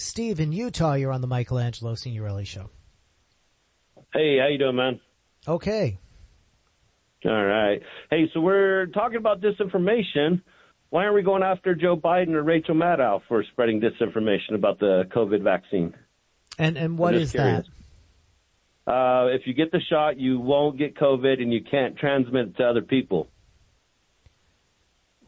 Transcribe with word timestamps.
Steve 0.00 0.40
in 0.40 0.50
Utah, 0.52 0.94
you're 0.94 1.12
on 1.12 1.20
the 1.20 1.26
Michelangelo 1.26 1.94
Signorile 1.94 2.44
show. 2.44 2.70
Hey, 4.12 4.38
how 4.38 4.48
you 4.48 4.58
doing, 4.58 4.76
man? 4.76 5.00
Okay. 5.46 5.98
All 7.24 7.44
right. 7.44 7.82
Hey, 8.10 8.30
so 8.32 8.40
we're 8.40 8.86
talking 8.86 9.18
about 9.18 9.40
disinformation. 9.40 10.42
Why 10.88 11.04
aren't 11.04 11.14
we 11.14 11.22
going 11.22 11.42
after 11.42 11.74
Joe 11.74 11.96
Biden 11.96 12.30
or 12.30 12.42
Rachel 12.42 12.74
Maddow 12.74 13.20
for 13.28 13.44
spreading 13.52 13.80
disinformation 13.80 14.54
about 14.54 14.80
the 14.80 15.04
COVID 15.14 15.42
vaccine? 15.42 15.94
And 16.58 16.76
and 16.76 16.98
what 16.98 17.14
is 17.14 17.32
curious. 17.32 17.68
that? 18.86 18.92
Uh, 18.92 19.26
if 19.28 19.42
you 19.46 19.54
get 19.54 19.70
the 19.70 19.80
shot, 19.88 20.18
you 20.18 20.40
won't 20.40 20.78
get 20.78 20.96
COVID 20.96 21.40
and 21.40 21.52
you 21.52 21.62
can't 21.62 21.96
transmit 21.96 22.48
it 22.48 22.56
to 22.56 22.64
other 22.64 22.82
people. 22.82 23.28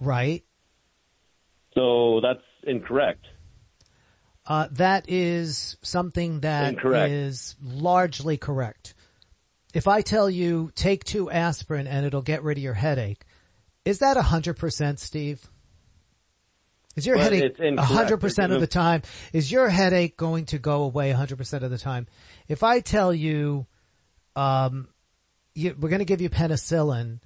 Right. 0.00 0.42
So 1.74 2.20
that's 2.22 2.42
incorrect. 2.64 3.24
Uh, 4.46 4.68
that 4.72 5.08
is 5.08 5.76
something 5.82 6.40
that 6.40 6.74
Incorrect. 6.74 7.12
is 7.12 7.54
largely 7.62 8.36
correct. 8.36 8.94
If 9.72 9.86
I 9.86 10.02
tell 10.02 10.28
you 10.28 10.72
take 10.74 11.04
two 11.04 11.30
aspirin 11.30 11.86
and 11.86 12.04
it'll 12.04 12.22
get 12.22 12.42
rid 12.42 12.58
of 12.58 12.64
your 12.64 12.74
headache, 12.74 13.24
is 13.84 14.00
that 14.00 14.16
a 14.16 14.22
hundred 14.22 14.54
percent, 14.58 14.98
Steve? 14.98 15.48
Is 16.94 17.06
your 17.06 17.16
Well, 17.16 17.24
headache 17.30 17.58
a 17.58 17.82
hundred 17.82 18.18
percent 18.18 18.52
of 18.52 18.60
the 18.60 18.66
time? 18.66 19.02
Is 19.32 19.50
your 19.50 19.68
headache 19.68 20.16
going 20.16 20.46
to 20.46 20.58
go 20.58 20.82
away 20.82 21.10
a 21.10 21.16
hundred 21.16 21.38
percent 21.38 21.64
of 21.64 21.70
the 21.70 21.78
time? 21.78 22.06
If 22.48 22.62
I 22.62 22.80
tell 22.80 23.14
you, 23.14 23.66
um, 24.36 24.88
you, 25.54 25.74
we're 25.78 25.88
going 25.88 26.00
to 26.00 26.04
give 26.04 26.20
you 26.20 26.28
penicillin 26.28 27.20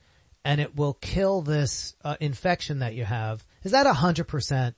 and 0.44 0.60
it 0.60 0.76
will 0.76 0.94
kill 0.94 1.42
this 1.42 1.96
uh, 2.04 2.16
infection 2.20 2.78
that 2.78 2.94
you 2.94 3.04
have, 3.04 3.44
is 3.64 3.72
that 3.72 3.86
a 3.86 3.92
hundred 3.92 4.28
percent? 4.28 4.76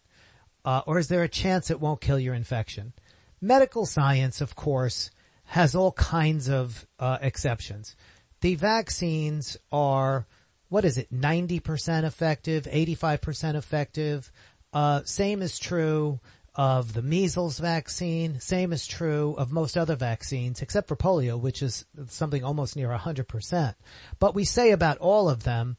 Uh, 0.65 0.83
or 0.87 0.99
is 0.99 1.09
there 1.09 1.23
a 1.23 1.29
chance 1.29 1.71
it 1.71 1.81
won't 1.81 2.01
kill 2.01 2.19
your 2.19 2.35
infection? 2.35 2.93
Medical 3.41 3.87
science, 3.87 4.41
of 4.41 4.55
course, 4.55 5.11
has 5.45 5.75
all 5.75 5.93
kinds 5.93 6.49
of 6.49 6.87
uh, 6.99 7.19
exceptions. 7.23 7.97
The 8.41 8.55
vaccines 8.55 9.57
are, 9.73 10.27
what 10.69 10.85
is 10.85 10.99
it, 10.99 11.13
90% 11.13 12.05
effective, 12.05 12.65
85% 12.65 13.55
effective. 13.55 14.31
Uh, 14.73 15.03
same 15.05 15.43
is 15.43 15.59
true 15.59 16.21
of 16.55 16.93
the 16.93 17.03
measles 17.03 17.61
vaccine. 17.61 18.41
Same 18.41 18.73
is 18.73 18.87
true 18.87 19.35
of 19.39 19.53
most 19.53 19.77
other 19.77 19.95
vaccines, 19.95 20.61
except 20.61 20.89
for 20.89 20.97
polio, 20.97 21.41
which 21.41 21.63
is 21.63 21.87
something 22.09 22.43
almost 22.43 22.75
near 22.75 22.89
100%. 22.89 23.75
But 24.19 24.35
we 24.35 24.45
say 24.45 24.73
about 24.73 24.99
all 24.99 25.29
of 25.29 25.45
them, 25.45 25.77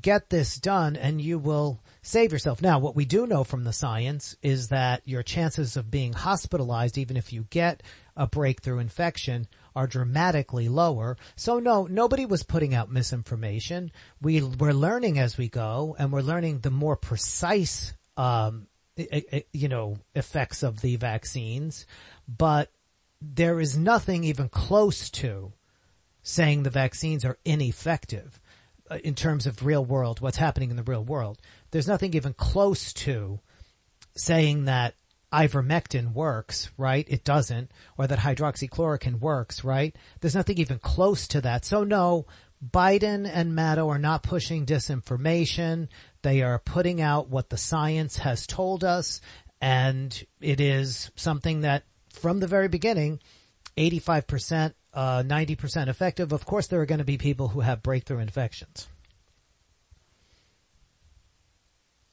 get 0.00 0.30
this 0.30 0.56
done 0.56 0.96
and 0.96 1.20
you 1.20 1.38
will 1.38 1.80
save 2.02 2.32
yourself. 2.32 2.62
Now, 2.62 2.78
what 2.78 2.96
we 2.96 3.04
do 3.04 3.26
know 3.26 3.44
from 3.44 3.64
the 3.64 3.72
science 3.72 4.36
is 4.42 4.68
that 4.68 5.02
your 5.04 5.22
chances 5.22 5.76
of 5.76 5.90
being 5.90 6.12
hospitalized, 6.12 6.98
even 6.98 7.16
if 7.16 7.32
you 7.32 7.46
get 7.50 7.82
a 8.16 8.26
breakthrough 8.26 8.78
infection, 8.78 9.46
are 9.74 9.86
dramatically 9.86 10.68
lower. 10.68 11.16
So 11.36 11.58
no, 11.58 11.86
nobody 11.86 12.26
was 12.26 12.42
putting 12.42 12.74
out 12.74 12.90
misinformation. 12.90 13.92
We, 14.20 14.42
we're 14.42 14.72
learning 14.72 15.18
as 15.18 15.38
we 15.38 15.48
go 15.48 15.96
and 15.98 16.12
we're 16.12 16.20
learning 16.20 16.60
the 16.60 16.70
more 16.70 16.96
precise, 16.96 17.94
um, 18.16 18.66
you 18.96 19.68
know, 19.68 19.98
effects 20.14 20.62
of 20.62 20.80
the 20.80 20.96
vaccines, 20.96 21.86
but 22.28 22.70
there 23.20 23.60
is 23.60 23.78
nothing 23.78 24.24
even 24.24 24.48
close 24.48 25.08
to 25.10 25.52
saying 26.22 26.62
the 26.62 26.70
vaccines 26.70 27.24
are 27.24 27.38
ineffective 27.44 28.38
Uh, 28.90 28.98
in 29.04 29.14
terms 29.14 29.46
of 29.46 29.64
real 29.64 29.84
world, 29.84 30.20
what's 30.20 30.36
happening 30.36 30.70
in 30.70 30.76
the 30.76 30.82
real 30.82 31.04
world. 31.04 31.38
There's 31.70 31.86
nothing 31.86 32.14
even 32.14 32.34
close 32.34 32.92
to 32.94 33.40
saying 34.16 34.64
that 34.64 34.94
ivermectin 35.32 36.12
works, 36.12 36.70
right? 36.76 37.06
It 37.08 37.24
doesn't. 37.24 37.70
Or 37.96 38.06
that 38.06 38.18
hydroxychloroquine 38.18 39.20
works, 39.20 39.64
right? 39.64 39.96
There's 40.20 40.34
nothing 40.34 40.58
even 40.58 40.78
close 40.78 41.28
to 41.28 41.40
that. 41.42 41.64
So 41.64 41.84
no, 41.84 42.26
Biden 42.64 43.28
and 43.32 43.52
Maddow 43.52 43.88
are 43.88 43.98
not 43.98 44.22
pushing 44.22 44.66
disinformation. 44.66 45.88
They 46.22 46.42
are 46.42 46.58
putting 46.58 47.00
out 47.00 47.28
what 47.28 47.50
the 47.50 47.56
science 47.56 48.18
has 48.18 48.46
told 48.46 48.84
us. 48.84 49.20
And 49.60 50.22
it 50.40 50.60
is 50.60 51.10
something 51.16 51.62
that 51.62 51.84
from 52.10 52.40
the 52.40 52.46
very 52.46 52.68
beginning, 52.68 53.20
85%, 53.76 54.74
uh, 54.94 55.22
90% 55.22 55.88
effective. 55.88 56.32
Of 56.32 56.44
course, 56.44 56.66
there 56.66 56.80
are 56.80 56.86
going 56.86 56.98
to 56.98 57.04
be 57.04 57.18
people 57.18 57.48
who 57.48 57.60
have 57.60 57.82
breakthrough 57.82 58.18
infections. 58.18 58.88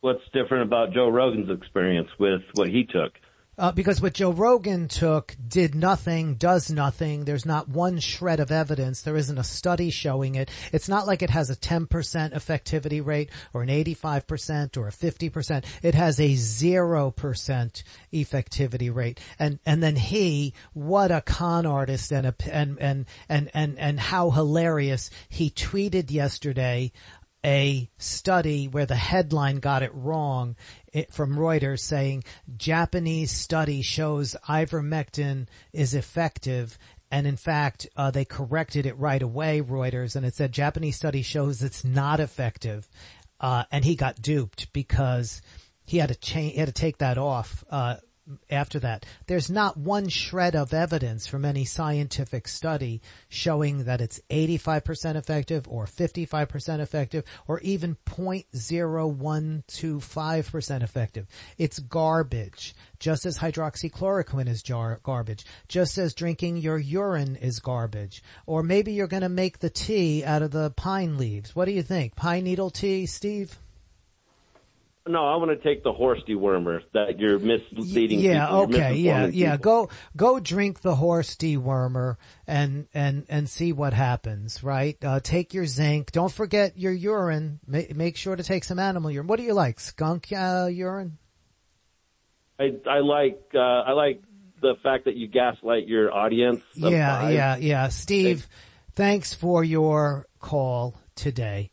What's 0.01 0.23
different 0.33 0.63
about 0.63 0.93
Joe 0.93 1.09
Rogan's 1.09 1.49
experience 1.49 2.07
with 2.17 2.41
what 2.53 2.69
he 2.69 2.85
took? 2.85 3.11
Uh, 3.59 3.73
because 3.73 4.01
what 4.01 4.13
Joe 4.13 4.31
Rogan 4.31 4.87
took 4.87 5.35
did 5.45 5.75
nothing, 5.75 6.35
does 6.35 6.71
nothing. 6.71 7.25
There's 7.25 7.45
not 7.45 7.67
one 7.67 7.99
shred 7.99 8.39
of 8.39 8.53
evidence. 8.53 9.01
There 9.01 9.17
isn't 9.17 9.37
a 9.37 9.43
study 9.43 9.89
showing 9.89 10.35
it. 10.35 10.49
It's 10.71 10.87
not 10.87 11.05
like 11.05 11.21
it 11.21 11.29
has 11.29 11.49
a 11.49 11.57
10% 11.57 11.89
effectivity 11.89 13.05
rate 13.05 13.29
or 13.53 13.61
an 13.61 13.67
85% 13.67 14.77
or 14.77 14.87
a 14.87 14.91
50%. 14.91 15.65
It 15.83 15.93
has 15.93 16.21
a 16.21 16.29
0% 16.29 17.83
effectivity 18.13 18.95
rate. 18.95 19.19
And, 19.37 19.59
and 19.65 19.83
then 19.83 19.97
he, 19.97 20.53
what 20.71 21.11
a 21.11 21.19
con 21.19 21.65
artist 21.65 22.13
and 22.13 22.27
a, 22.27 22.35
and, 22.49 22.79
and, 22.79 23.05
and, 23.27 23.51
and, 23.53 23.77
and 23.77 23.99
how 23.99 24.29
hilarious 24.29 25.09
he 25.27 25.49
tweeted 25.49 26.11
yesterday 26.11 26.93
a 27.45 27.89
study 27.97 28.67
where 28.67 28.85
the 28.85 28.95
headline 28.95 29.59
got 29.59 29.83
it 29.83 29.93
wrong 29.93 30.55
it, 30.91 31.13
from 31.13 31.37
Reuters 31.37 31.79
saying 31.79 32.23
Japanese 32.57 33.31
study 33.31 33.81
shows 33.81 34.35
ivermectin 34.47 35.47
is 35.71 35.93
effective. 35.93 36.77
And 37.11 37.25
in 37.25 37.37
fact, 37.37 37.87
uh, 37.95 38.11
they 38.11 38.25
corrected 38.25 38.85
it 38.85 38.97
right 38.97 39.21
away, 39.21 39.61
Reuters, 39.61 40.15
and 40.15 40.25
it 40.25 40.35
said 40.35 40.51
Japanese 40.51 40.95
study 40.95 41.21
shows 41.21 41.63
it's 41.63 41.83
not 41.83 42.19
effective. 42.19 42.87
Uh, 43.39 43.63
and 43.71 43.85
he 43.85 43.95
got 43.95 44.21
duped 44.21 44.71
because 44.73 45.41
he 45.85 45.97
had 45.97 46.09
to 46.09 46.15
change, 46.15 46.53
he 46.53 46.59
had 46.59 46.67
to 46.67 46.73
take 46.73 46.97
that 46.99 47.17
off, 47.17 47.63
uh, 47.69 47.95
after 48.49 48.79
that. 48.79 49.05
There's 49.27 49.49
not 49.49 49.77
one 49.77 50.09
shred 50.09 50.55
of 50.55 50.73
evidence 50.73 51.27
from 51.27 51.45
any 51.45 51.63
scientific 51.65 52.47
study 52.47 53.01
showing 53.27 53.83
that 53.85 54.01
it's 54.01 54.21
85% 54.29 55.15
effective 55.15 55.67
or 55.67 55.85
55% 55.85 56.79
effective 56.79 57.23
or 57.47 57.59
even 57.61 57.97
0.0125% 58.05 60.83
effective. 60.83 61.27
It's 61.57 61.79
garbage. 61.79 62.75
Just 62.99 63.25
as 63.25 63.39
hydroxychloroquine 63.39 64.49
is 64.49 64.61
jar- 64.61 64.99
garbage. 65.03 65.45
Just 65.67 65.97
as 65.97 66.13
drinking 66.13 66.57
your 66.57 66.77
urine 66.77 67.35
is 67.37 67.59
garbage. 67.59 68.21
Or 68.45 68.63
maybe 68.63 68.93
you're 68.93 69.07
gonna 69.07 69.29
make 69.29 69.59
the 69.59 69.69
tea 69.69 70.23
out 70.23 70.41
of 70.41 70.51
the 70.51 70.71
pine 70.71 71.17
leaves. 71.17 71.55
What 71.55 71.65
do 71.65 71.71
you 71.71 71.83
think? 71.83 72.15
Pine 72.15 72.43
needle 72.43 72.69
tea, 72.69 73.05
Steve? 73.05 73.57
No, 75.09 75.25
I 75.25 75.37
want 75.37 75.49
to 75.49 75.57
take 75.57 75.83
the 75.83 75.91
horse 75.91 76.21
dewormer 76.27 76.81
that 76.93 77.17
you're 77.17 77.39
misleading. 77.39 78.19
Yeah, 78.19 78.45
people. 78.45 78.75
Okay, 78.75 78.93
yeah, 78.97 79.25
yeah. 79.25 79.57
people. 79.57 79.87
Go, 79.87 79.89
go 80.15 80.39
drink 80.39 80.81
the 80.81 80.93
horse 80.93 81.35
dewormer 81.35 82.17
and, 82.45 82.87
and, 82.93 83.25
and 83.27 83.49
see 83.49 83.73
what 83.73 83.93
happens, 83.93 84.63
right? 84.63 85.03
Uh, 85.03 85.19
take 85.19 85.55
your 85.55 85.65
zinc. 85.65 86.11
Don't 86.11 86.31
forget 86.31 86.77
your 86.77 86.93
urine. 86.93 87.59
Ma- 87.65 87.89
make 87.95 88.17
sure 88.17 88.35
to 88.35 88.43
take 88.43 88.63
some 88.63 88.77
animal 88.77 89.09
urine. 89.09 89.25
What 89.25 89.37
do 89.37 89.43
you 89.45 89.53
like? 89.53 89.79
Skunk, 89.79 90.31
uh, 90.31 90.69
urine? 90.71 91.17
I, 92.59 92.75
I 92.87 92.99
like 92.99 93.41
uh, 93.55 93.57
I 93.57 93.93
like 93.93 94.21
the 94.61 94.75
fact 94.83 95.05
that 95.05 95.15
you 95.15 95.27
gaslight 95.27 95.87
your 95.87 96.13
audience. 96.13 96.61
Yeah, 96.75 97.29
yeah, 97.29 97.57
yeah. 97.57 97.87
Steve, 97.87 98.47
thanks 98.93 99.33
for 99.33 99.63
your 99.63 100.27
call 100.39 100.99
today. 101.15 101.71